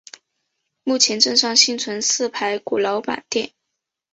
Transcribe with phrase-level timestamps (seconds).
[0.81, 3.51] 目前镇上幸存四排古老板店。